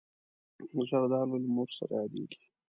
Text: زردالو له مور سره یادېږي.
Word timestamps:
زردالو 0.89 1.35
له 1.43 1.49
مور 1.55 1.69
سره 1.77 1.91
یادېږي. 2.01 2.41